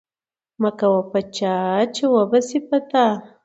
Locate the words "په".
1.11-1.19, 2.67-2.77